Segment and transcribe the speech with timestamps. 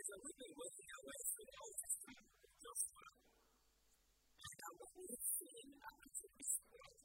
[0.00, 2.12] is a really working away from the old system,
[2.56, 3.04] just for.
[3.04, 6.99] And now, what we have seen in the past is that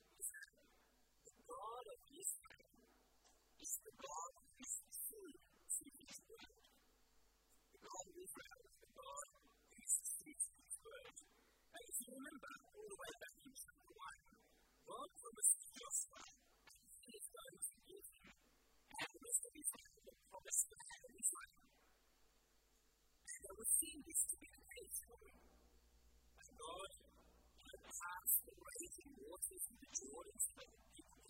[23.76, 25.20] seems to be faithful.
[25.20, 31.24] But God, in the past, the raging waters and the joys that people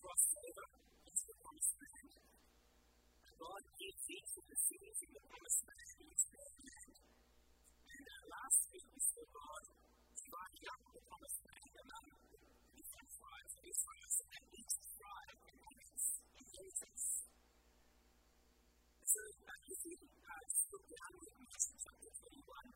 [0.00, 0.64] crossed over
[1.02, 2.12] into the promised land.
[2.94, 6.62] And God is faithful to things in the promised land that he has brought to
[6.70, 6.94] land.
[7.90, 9.62] And uh, last week we saw God
[10.14, 12.38] dividing up the promised land among the
[12.70, 13.10] different
[13.50, 16.06] of Israel so that each tribe can have its
[16.38, 17.04] inheritance.
[19.10, 21.09] So, uh, if you uh,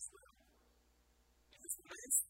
[0.00, 0.08] as
[1.52, 2.29] In this way,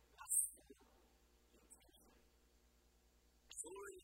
[3.63, 4.00] glory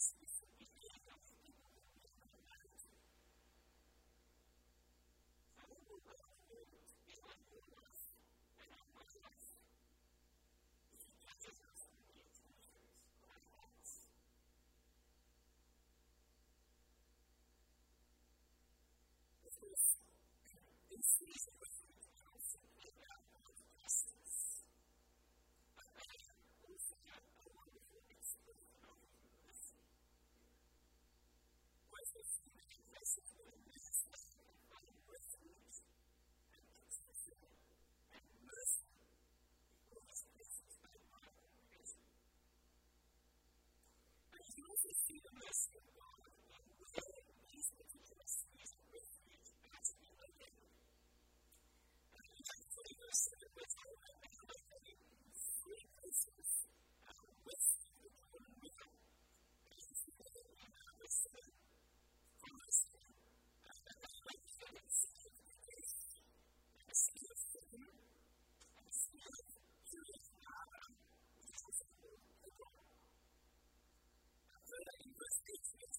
[0.00, 0.69] this, this, this.
[75.62, 75.98] Jesus.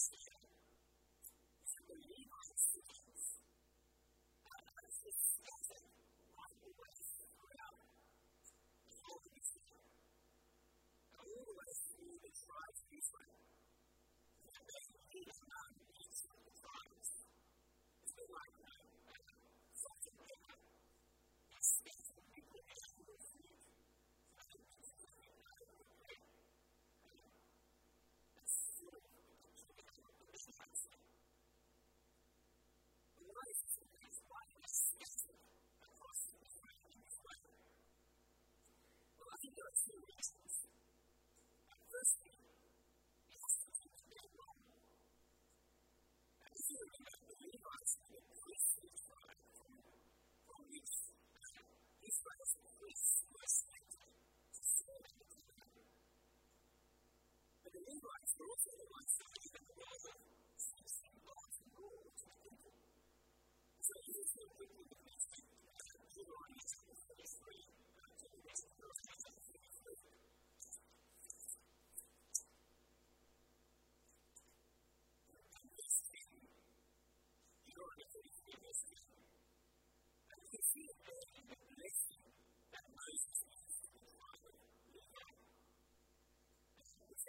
[0.00, 0.39] understand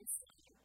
[0.00, 0.56] insane.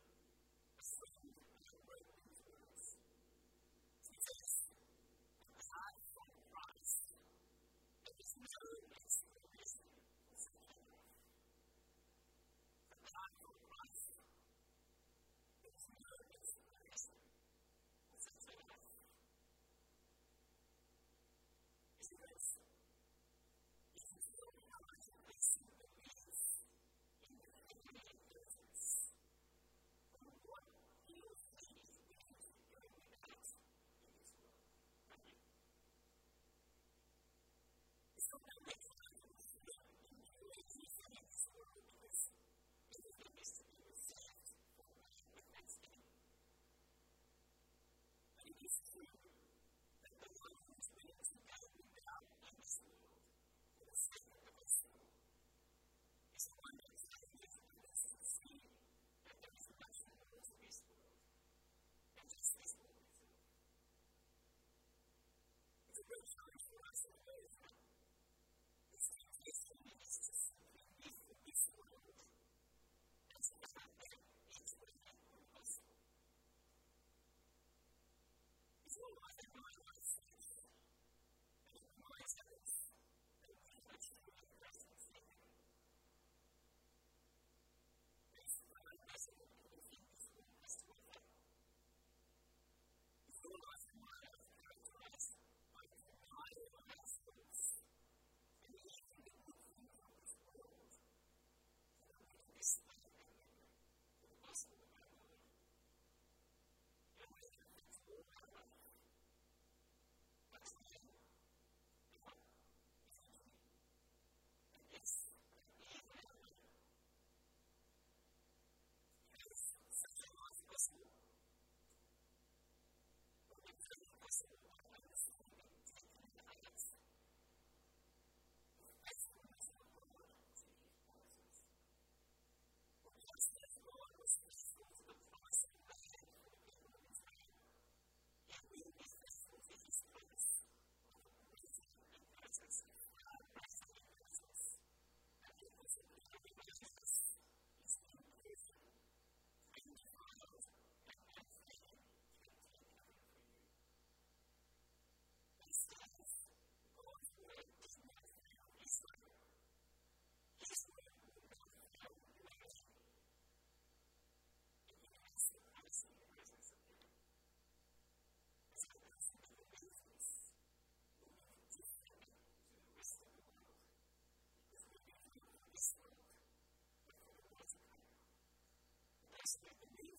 [179.64, 180.15] that believe